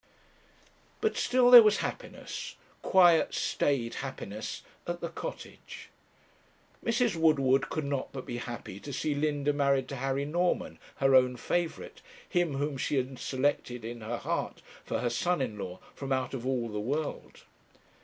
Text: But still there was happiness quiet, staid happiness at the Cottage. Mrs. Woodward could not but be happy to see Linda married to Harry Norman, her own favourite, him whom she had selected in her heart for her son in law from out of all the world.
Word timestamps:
But 0.99 1.15
still 1.15 1.51
there 1.51 1.61
was 1.61 1.77
happiness 1.77 2.55
quiet, 2.81 3.35
staid 3.35 3.93
happiness 4.01 4.63
at 4.87 4.99
the 4.99 5.09
Cottage. 5.09 5.91
Mrs. 6.83 7.15
Woodward 7.15 7.69
could 7.69 7.85
not 7.85 8.11
but 8.11 8.25
be 8.25 8.37
happy 8.37 8.79
to 8.79 8.91
see 8.91 9.13
Linda 9.13 9.53
married 9.53 9.87
to 9.89 9.97
Harry 9.97 10.25
Norman, 10.25 10.79
her 10.95 11.13
own 11.13 11.35
favourite, 11.37 12.01
him 12.27 12.55
whom 12.55 12.77
she 12.79 12.95
had 12.95 13.19
selected 13.19 13.85
in 13.85 14.01
her 14.01 14.17
heart 14.17 14.63
for 14.83 15.01
her 15.01 15.09
son 15.11 15.39
in 15.39 15.59
law 15.59 15.77
from 15.93 16.11
out 16.11 16.33
of 16.33 16.47
all 16.47 16.67
the 16.67 16.79
world. 16.79 17.43